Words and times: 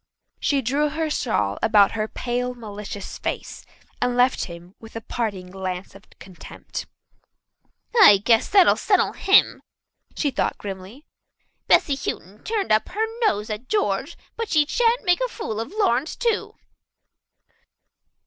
She 0.39 0.63
drew 0.63 0.89
her 0.89 1.11
shawl 1.11 1.59
about 1.61 1.91
her 1.91 2.07
pale, 2.07 2.55
malicious 2.55 3.19
face 3.19 3.63
and 4.01 4.17
left 4.17 4.45
him 4.45 4.73
with 4.79 4.95
a 4.95 5.01
parting 5.01 5.51
glance 5.51 5.93
of 5.93 6.09
contempt. 6.17 6.87
"I 7.95 8.17
guess 8.17 8.49
that'll 8.49 8.77
settle 8.77 9.13
him," 9.13 9.61
she 10.15 10.31
thought 10.31 10.57
grimly. 10.57 11.05
"Bessy 11.67 11.93
Houghton 11.93 12.43
turned 12.43 12.71
up 12.71 12.89
her 12.89 13.05
nose 13.27 13.51
at 13.51 13.69
George, 13.69 14.17
but 14.35 14.49
she 14.49 14.65
shan't 14.65 15.05
make 15.05 15.21
a 15.21 15.27
fool 15.29 15.59
of 15.59 15.69
Lawrence 15.69 16.15
too." 16.15 16.55